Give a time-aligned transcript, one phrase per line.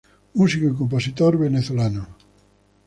[0.33, 2.07] Músico y compositor Venezolano.